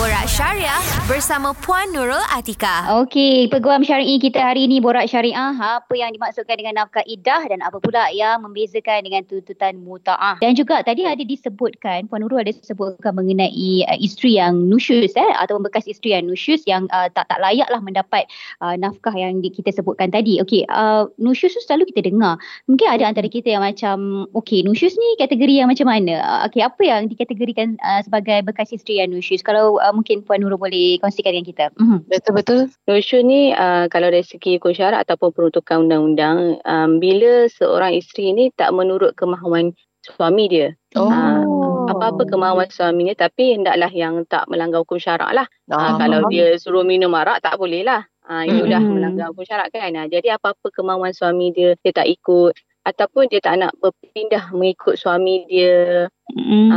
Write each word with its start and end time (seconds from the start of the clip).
player. 0.00 0.09
Borak 0.20 0.36
Syariah 0.36 0.84
bersama 1.08 1.56
Puan 1.64 1.96
Nurul 1.96 2.20
Atika. 2.28 2.92
Okey, 3.00 3.48
peguam 3.48 3.80
syar'i 3.80 4.20
kita 4.20 4.52
hari 4.52 4.68
ini 4.68 4.76
borak 4.76 5.08
syariah 5.08 5.56
apa 5.56 5.96
yang 5.96 6.12
dimaksudkan 6.12 6.60
dengan 6.60 6.76
nafkah 6.76 7.00
iddah 7.08 7.48
dan 7.48 7.64
apa 7.64 7.80
pula 7.80 8.12
yang 8.12 8.44
membezakan 8.44 9.00
dengan 9.08 9.24
tuntutan 9.24 9.80
mutaah. 9.80 10.36
Dan 10.44 10.52
juga 10.52 10.84
tadi 10.84 11.08
ada 11.08 11.24
disebutkan 11.24 12.04
Puan 12.04 12.20
Nurul 12.20 12.44
ada 12.44 12.52
sebutkan 12.52 13.16
mengenai 13.16 13.88
uh, 13.88 13.96
isteri 13.96 14.36
yang 14.36 14.68
nusyus 14.68 15.16
eh 15.16 15.32
atau 15.40 15.56
bekas 15.56 15.88
isteri 15.88 16.12
yang 16.12 16.28
nusyus 16.28 16.68
yang 16.68 16.84
uh, 16.92 17.08
tak 17.08 17.24
tak 17.32 17.40
layaklah 17.40 17.80
mendapat 17.80 18.28
uh, 18.60 18.76
nafkah 18.76 19.16
yang 19.16 19.40
di, 19.40 19.48
kita 19.48 19.72
sebutkan 19.72 20.12
tadi. 20.12 20.36
Okey, 20.44 20.68
uh, 20.68 21.08
nusyus 21.16 21.56
tu 21.56 21.64
selalu 21.64 21.96
kita 21.96 22.04
dengar. 22.04 22.36
Mungkin 22.68 22.92
ada 22.92 23.08
antara 23.08 23.24
kita 23.24 23.56
yang 23.56 23.64
macam 23.64 24.28
okey, 24.36 24.68
nusyus 24.68 25.00
ni 25.00 25.16
kategori 25.16 25.64
yang 25.64 25.72
macam 25.72 25.88
mana? 25.88 26.20
Uh, 26.20 26.40
okey, 26.52 26.60
apa 26.60 26.82
yang 26.84 27.08
dikategorikan 27.08 27.80
uh, 27.80 28.04
sebagai 28.04 28.44
bekas 28.44 28.68
isteri 28.68 29.00
yang 29.00 29.16
nusyus? 29.16 29.40
Kalau 29.40 29.80
uh, 29.80 29.88
mungkin 29.96 30.09
Puan 30.26 30.42
Nurul 30.42 30.58
boleh 30.58 30.98
kongsikan 30.98 31.30
dengan 31.30 31.46
kita. 31.46 31.64
Mm-hmm. 31.78 31.98
Betul-betul. 32.10 32.60
Nusyus 32.90 33.22
ni 33.22 33.54
uh, 33.54 33.86
kalau 33.86 34.10
dari 34.10 34.26
segi 34.26 34.58
hukum 34.58 34.74
syarat 34.74 35.06
ataupun 35.06 35.30
peruntukan 35.30 35.86
undang-undang, 35.86 36.58
um, 36.66 36.98
bila 36.98 37.46
seorang 37.46 37.94
isteri 37.94 38.34
ni 38.34 38.50
tak 38.58 38.74
menurut 38.74 39.14
kemahuan 39.14 39.70
suami 40.02 40.50
dia. 40.50 40.74
Oh. 40.98 41.06
Uh, 41.06 41.86
apa-apa 41.94 42.26
kemahuan 42.26 42.66
suaminya 42.70 43.14
tapi 43.14 43.54
hendaklah 43.54 43.90
yang 43.94 44.26
tak 44.26 44.46
melanggar 44.50 44.82
hukum 44.82 44.98
syarak 44.98 45.30
lah. 45.30 45.46
Uh, 45.70 45.78
Ah. 45.78 45.94
kalau 45.98 46.26
dia 46.26 46.58
suruh 46.58 46.82
minum 46.82 47.14
arak 47.14 47.42
tak 47.46 47.54
boleh 47.54 47.86
lah. 47.86 48.02
Uh, 48.26 48.46
itu 48.46 48.62
dah 48.66 48.82
melanggar 48.82 49.26
hukum 49.30 49.46
syarak 49.46 49.70
kan. 49.74 49.94
Uh, 49.94 50.06
jadi 50.10 50.38
apa-apa 50.38 50.70
kemahuan 50.74 51.14
suami 51.14 51.54
dia, 51.54 51.78
dia 51.82 51.94
tak 51.94 52.10
ikut 52.10 52.54
ataupun 52.80 53.28
dia 53.28 53.44
tak 53.44 53.60
nak 53.60 53.76
berpindah 53.76 54.50
mengikut 54.56 54.96
suami 54.96 55.44
dia 55.46 56.08
Mm. 56.30 56.70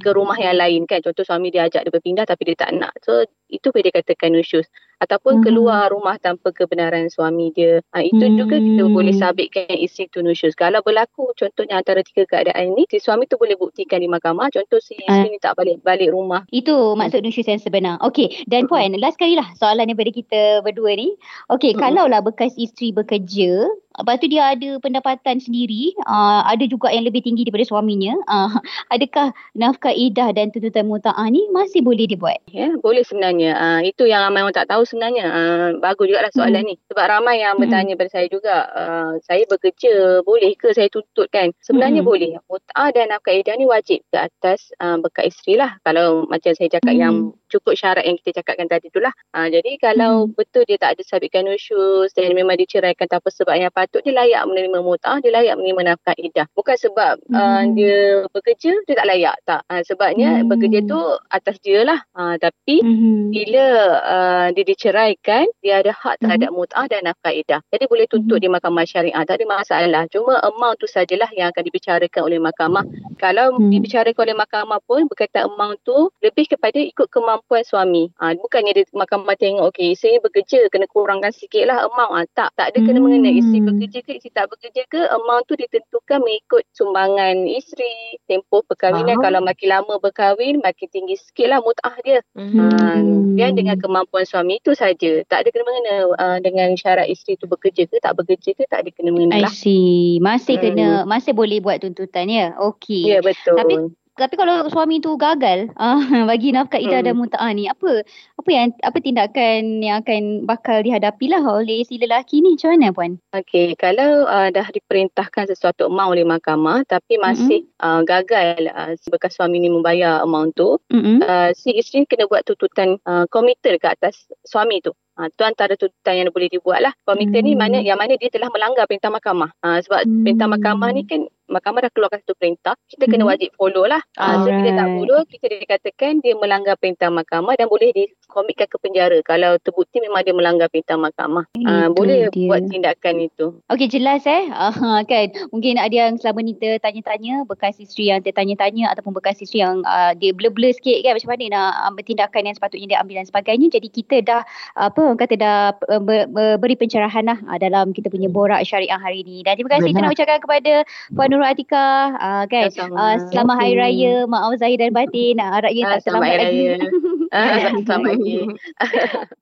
Ke 0.00 0.10
rumah 0.12 0.36
yang 0.36 0.56
lain 0.56 0.86
kan 0.86 1.00
contoh 1.00 1.22
suami 1.22 1.50
dia 1.50 1.66
ajak 1.66 1.86
dia 1.86 1.92
berpindah 1.92 2.24
tapi 2.24 2.42
dia 2.48 2.56
tak 2.56 2.70
nak 2.74 2.92
so 3.02 3.22
itu 3.48 3.70
boleh 3.70 3.86
dikatakan 3.92 4.34
nusyus 4.34 4.66
ataupun 4.98 5.38
Mhm. 5.38 5.44
keluar 5.44 5.92
rumah 5.92 6.16
tanpa 6.16 6.50
kebenaran 6.50 7.06
suami 7.06 7.52
dia 7.52 7.84
ha, 7.92 8.00
itu 8.00 8.24
juga 8.34 8.56
kita 8.56 8.88
Hmm. 8.88 8.94
boleh 8.94 9.12
sabitkan 9.12 9.68
isteri 9.70 10.08
tu 10.08 10.24
nusyus 10.24 10.56
kalau 10.56 10.80
berlaku 10.80 11.30
contohnya 11.36 11.78
antara 11.78 12.00
tiga 12.02 12.24
keadaan 12.24 12.72
ni 12.74 12.88
si 12.88 12.98
suami 12.98 13.28
tu 13.28 13.36
boleh 13.36 13.54
buktikan 13.54 14.00
di 14.00 14.08
mahkamah 14.08 14.48
contoh 14.50 14.80
si 14.80 14.96
isteri 14.96 15.34
ni 15.34 15.38
tak 15.38 15.54
balik 15.54 15.82
balik 15.82 16.10
rumah 16.10 16.42
Itu 16.50 16.94
maksud 16.94 17.20
nusyus 17.20 17.46
yang 17.46 17.60
sebenar. 17.60 18.00
Okey, 18.00 18.46
dan 18.48 18.64
Puan, 18.66 18.96
last 18.96 19.20
kali 19.20 19.36
lah 19.36 19.46
soalan 19.54 19.86
daripada 19.86 20.10
kita 20.10 20.40
berdua 20.64 20.96
ni. 20.96 21.12
Okey, 21.52 21.74
Mm-mm. 21.74 21.82
kalaulah 21.82 22.24
bekas 22.24 22.54
isteri 22.56 22.90
bekerja, 22.90 23.68
lepas 23.94 24.18
tu 24.18 24.26
dia 24.26 24.52
ada 24.52 24.78
pendapatan 24.78 25.38
sendiri, 25.38 25.94
uh, 26.02 26.42
ada 26.44 26.64
juga 26.66 26.90
yang 26.90 27.06
lebih 27.06 27.22
tinggi 27.22 27.46
daripada 27.46 27.66
suaminya, 27.66 28.14
uh, 28.26 28.50
adakah 28.94 29.30
nafkah 29.54 29.92
idah 29.92 30.30
dan 30.30 30.50
tuntutan 30.50 30.86
muta'ah 30.86 31.26
ni 31.28 31.46
masih 31.50 31.80
boleh 31.80 32.06
dibuat? 32.06 32.38
ya 32.50 32.70
boleh 32.78 33.02
sebenarnya 33.02 33.50
uh, 33.54 33.80
itu 33.82 34.06
yang 34.06 34.22
ramai 34.22 34.46
orang 34.46 34.54
tak 34.54 34.70
tahu 34.70 34.86
sebenarnya 34.86 35.26
uh, 35.26 35.68
bagus 35.82 36.06
juga 36.06 36.22
lah 36.22 36.30
soalan 36.30 36.62
ni 36.62 36.74
sebab 36.86 37.04
ramai 37.08 37.42
yang 37.42 37.58
Mhm. 37.58 37.62
bertanya 37.66 37.92
pada 37.98 38.10
saya 38.10 38.26
juga 38.30 38.54
uh, 38.70 39.12
saya 39.26 39.42
bekerja 39.50 40.22
boleh 40.22 40.54
ke 40.54 40.70
saya 40.70 40.86
tuntut 40.86 41.26
kan 41.34 41.50
sebenarnya 41.58 42.02
Mhm. 42.02 42.08
boleh 42.08 42.30
mut'ah 42.46 42.94
dan 42.94 43.10
nafkah 43.10 43.34
idah 43.34 43.58
ni 43.58 43.66
wajib 43.66 44.06
ke 44.06 44.18
atas 44.18 44.70
uh, 44.78 44.98
bekas 45.02 45.34
isteri 45.34 45.58
lah 45.58 45.74
kalau 45.82 46.26
macam 46.30 46.54
saya 46.54 46.70
cakap 46.70 46.94
Mhm. 46.94 47.00
yang 47.02 47.14
cukup 47.50 47.74
syarat 47.74 48.06
yang 48.06 48.14
kita 48.22 48.38
cakapkan 48.42 48.70
tadi 48.70 48.86
tu 48.90 49.02
lah 49.02 49.10
uh, 49.34 49.46
jadi 49.50 49.70
kalau 49.82 50.30
Mhm. 50.30 50.38
betul 50.38 50.62
dia 50.66 50.78
tak 50.78 50.94
ada 50.94 51.02
sabitkan 51.02 51.42
nusyus 51.46 52.14
dan 52.14 52.30
memang 52.34 52.54
diceraikan 52.54 53.10
tanpa 53.10 53.34
sebab 53.34 53.54
yang 53.58 53.74
patut 53.84 54.00
dia 54.00 54.16
layak 54.16 54.48
menerima 54.48 54.80
mut'ah 54.80 55.20
dia 55.20 55.28
layak 55.28 55.60
menerima 55.60 55.92
nafkah 55.92 56.16
idah. 56.16 56.48
Bukan 56.56 56.76
sebab 56.80 57.20
uh, 57.28 57.60
Mhm. 57.60 57.76
dia 57.76 57.96
bekerja 58.32 58.72
dia 58.88 58.94
tak 58.96 59.08
layak 59.12 59.36
tak. 59.44 59.60
Uh, 59.68 59.82
sebabnya 59.84 60.40
Mhm. 60.40 60.48
bekerja 60.48 60.78
tu 60.88 61.00
atas 61.28 61.60
dia 61.60 61.84
lah. 61.84 62.00
Uh, 62.16 62.40
tapi 62.40 62.80
Mm-hmm. 62.80 63.16
bila 63.28 63.66
uh, 64.00 64.46
dia 64.50 64.64
diceraikan 64.64 65.44
dia 65.60 65.84
ada 65.84 65.92
hak 65.92 66.16
terhadap 66.16 66.48
mut'ah 66.48 66.88
dan 66.88 67.04
nafkah 67.04 67.30
idah. 67.30 67.60
Jadi 67.68 67.84
boleh 67.84 68.08
tuntut 68.08 68.40
di 68.40 68.48
mahkamah 68.48 68.88
syariah 68.88 69.20
tak 69.26 69.36
ada 69.36 69.44
masalah. 69.44 70.02
Cuma 70.08 70.40
amount 70.40 70.80
tu 70.80 70.86
sajalah 70.86 71.28
yang 71.34 71.50
akan 71.50 71.62
dibicarakan 71.62 72.22
oleh 72.24 72.38
mahkamah. 72.40 72.84
Kalau 73.18 73.58
Hmm. 73.58 73.68
dibicarakan 73.68 74.20
oleh 74.24 74.36
mahkamah 74.38 74.80
pun 74.86 75.04
berkaitan 75.10 75.50
amount 75.50 75.76
tu 75.82 76.08
lebih 76.22 76.48
kepada 76.48 76.78
ikut 76.78 77.10
kemampuan 77.10 77.66
suami. 77.66 78.08
Uh, 78.16 78.32
bukannya 78.38 78.72
dia 78.72 78.84
mahkamah 78.94 79.34
tengok 79.36 79.74
okey 79.74 79.92
isteri 79.92 80.22
bekerja 80.22 80.70
kena 80.70 80.86
kurangkan 80.88 81.34
sikit 81.34 81.68
lah 81.68 81.84
amount. 81.84 82.12
Uh, 82.14 82.24
tak. 82.32 82.48
Tak 82.54 82.70
ada 82.70 82.78
kena 82.78 83.02
Hmm. 83.02 83.10
mengenai 83.10 83.34
isteri 83.34 83.60
bekerja 83.76 83.98
ke 84.00 84.10
isteri 84.14 84.30
tak 84.30 84.46
bekerja 84.48 84.82
ke 84.86 85.00
amount 85.10 85.44
tu 85.44 85.54
ditentukan 85.54 86.18
mengikut 86.18 86.62
sumbangan 86.70 87.34
isteri 87.44 87.90
tempoh 88.24 88.62
perkahwinan 88.64 89.16
Faham. 89.16 89.24
kalau 89.24 89.40
makin 89.40 89.68
lama 89.68 89.94
berkahwin 89.98 90.58
makin 90.58 90.88
tinggi 90.88 91.16
sikit 91.16 91.46
lah 91.46 91.58
mut'ah 91.58 91.96
dia 92.00 92.18
Mhm. 92.32 92.58
Ah, 92.60 92.96
Hmm. 92.96 93.34
dia 93.34 93.50
dengan 93.50 93.74
kemampuan 93.74 94.22
suami 94.22 94.56
itu 94.56 94.72
saja. 94.72 95.22
Tak 95.24 95.42
ada 95.42 95.48
kena 95.48 95.64
mengena 95.64 95.94
uh, 96.14 96.38
dengan 96.38 96.70
syarat 96.74 97.06
isteri 97.06 97.34
tu 97.34 97.44
bekerja 97.44 97.84
ke 97.84 97.98
tak 97.98 98.14
bekerja 98.14 98.50
ke 98.52 98.62
tak 98.64 98.86
ada 98.86 98.90
kena 98.90 99.08
I 99.08 99.12
mengena 99.12 99.36
lah. 99.42 99.50
see. 99.50 100.18
Masih 100.18 100.54
Hmm. 100.54 100.64
kena, 100.64 100.88
masih 101.04 101.32
boleh 101.32 101.58
buat 101.58 101.78
tuntutan 101.78 102.26
ya? 102.26 102.54
Okey. 102.56 103.10
Ya 103.10 103.18
betul. 103.18 103.58
Tapi- 103.58 103.90
Tapi 104.14 104.38
kalau 104.38 104.70
suami 104.70 105.02
tu 105.02 105.18
gagal 105.18 105.74
uh, 105.74 105.98
bagi 106.30 106.54
nafkah 106.54 106.78
idah 106.78 107.02
Hmm. 107.02 107.08
dan 107.10 107.14
muta'ah 107.18 107.50
ni, 107.50 107.66
apa 107.66 108.06
apa 108.38 108.48
yang 108.48 108.70
apa 108.78 108.98
tindakan 109.02 109.82
yang 109.82 110.06
akan 110.06 110.46
bakal 110.46 110.78
dihadapilah 110.80 111.42
oleh 111.42 111.82
si 111.82 111.98
lelaki 111.98 112.38
ni? 112.38 112.54
Macam 112.54 112.70
mana 112.78 112.94
puan? 112.94 113.12
Okey, 113.34 113.74
kalau 113.74 114.30
uh, 114.30 114.54
dah 114.54 114.70
diperintahkan 114.70 115.50
sesuatu 115.50 115.90
amount 115.90 116.14
oleh 116.14 116.22
mahkamah 116.22 116.86
tapi 116.86 117.18
masih 117.18 117.66
uh, 117.82 118.06
gagal 118.06 118.70
uh, 118.70 118.94
bekas 119.10 119.34
suami 119.34 119.58
ni 119.58 119.66
membayar 119.66 120.22
amount 120.22 120.54
tu, 120.54 120.78
Mm-mm. 120.94 121.18
uh, 121.18 121.50
si 121.50 121.74
isteri 121.74 122.06
kena 122.06 122.30
buat 122.30 122.46
tuntutan 122.46 123.02
uh, 123.02 123.26
komited 123.34 123.82
ke 123.82 123.88
atas 123.90 124.14
suami 124.46 124.78
tu. 124.78 124.94
Ha, 125.14 125.30
tu 125.30 125.46
antara 125.46 125.78
tuntutan 125.78 126.18
yang 126.18 126.34
boleh 126.34 126.50
dibuat 126.50 126.82
lah. 126.82 126.90
Komite 127.06 127.38
ni 127.38 127.54
Hmm. 127.54 127.62
mana 127.62 127.78
yang 127.78 127.94
mana 127.94 128.18
dia 128.18 128.26
telah 128.34 128.50
melanggar 128.50 128.82
perintah 128.90 129.14
mahkamah. 129.14 129.46
Ha, 129.62 129.78
sebab 129.78 130.02
Hmm. 130.02 130.26
perintah 130.26 130.50
mahkamah 130.50 130.90
ni 130.90 131.06
kan 131.06 131.30
mahkamah 131.54 131.86
dah 131.86 131.92
keluarkan 131.94 132.18
satu 132.26 132.34
perintah, 132.34 132.74
kita 132.90 133.06
kena 133.06 133.24
Hmm. 133.24 133.32
wajib 133.32 133.50
follow 133.54 133.86
lah. 133.86 134.02
Ha, 134.18 134.42
so 134.42 134.50
bila 134.50 134.70
tak 134.74 134.88
follow, 134.98 135.20
kita 135.30 135.46
dikatakan 135.48 136.12
dia 136.20 136.34
melanggar 136.34 136.74
perintah 136.76 137.08
mahkamah 137.08 137.54
dan 137.54 137.70
boleh 137.70 137.94
dikomitkan 137.94 138.66
ke 138.66 138.76
penjara 138.82 139.18
kalau 139.22 139.56
terbukti 139.62 140.02
memang 140.02 140.26
dia 140.26 140.34
melanggar 140.34 140.68
perintah 140.68 140.98
mahkamah. 140.98 141.46
Itu 141.54 141.94
boleh 141.94 142.28
dia. 142.34 142.48
buat 142.50 142.60
tindakan 142.66 143.14
itu. 143.22 143.46
Okey 143.70 143.86
jelas 143.88 144.26
eh. 144.26 144.50
Uh, 144.50 145.00
kan 145.06 145.30
mungkin 145.54 145.78
ada 145.78 145.94
yang 145.94 146.18
selama 146.18 146.42
ni 146.42 146.58
tertanya-tanya 146.58 147.46
bekas 147.46 147.78
isteri 147.78 148.10
yang 148.10 148.20
tertanya-tanya 148.20 148.90
ataupun 148.92 149.14
bekas 149.14 149.38
isteri 149.38 149.62
yang 149.62 149.80
uh, 149.86 150.12
dia 150.18 150.34
blur-blur 150.34 150.74
sikit 150.74 151.00
kan 151.06 151.14
macam 151.14 151.30
mana 151.30 151.44
nak 151.54 151.70
ambil 151.92 152.04
tindakan 152.04 152.42
yang 152.50 152.56
sepatutnya 152.56 152.86
dia 152.90 152.98
ambil 153.00 153.14
dan 153.22 153.26
sebagainya. 153.30 153.66
Jadi 153.70 153.88
kita 153.88 154.16
dah 154.24 154.42
apa 154.74 155.00
orang 155.00 155.20
kata 155.20 155.34
dah 155.38 155.58
uh, 155.88 156.02
ber, 156.02 156.26
ber, 156.28 156.58
beri 156.58 156.74
pencerahan 156.74 157.24
lah 157.28 157.38
uh, 157.46 157.58
dalam 157.60 157.94
kita 157.94 158.10
punya 158.10 158.26
borak 158.26 158.64
syariah 158.66 158.98
hari 158.98 159.22
ini. 159.22 159.46
Dan 159.46 159.54
terima 159.60 159.78
kasih 159.78 159.94
kita 159.94 160.00
nak 160.02 160.14
ucapkan 160.16 160.40
kepada 160.42 160.72
Puan 161.14 161.28
Nurul 161.30 161.43
Atika 161.52 162.16
uh, 162.16 162.44
kan. 162.48 162.68
Sama-sama. 162.72 162.96
Uh, 162.96 163.16
selamat 163.28 163.56
Hari 163.60 163.72
Okey. 163.74 163.80
Raya, 163.82 164.14
maaf 164.24 164.52
zahir 164.56 164.78
dan 164.80 164.90
batin. 164.96 165.36
Uh, 165.36 165.60
ya 165.68 165.82
Ah, 165.84 165.90
tak 165.96 166.00
selamat 166.08 166.28
Hari 166.28 166.38
lagi. 166.40 166.62
Raya. 166.72 166.88
Ah, 167.34 167.74
selamat 167.82 168.06
lagi. 168.14 168.36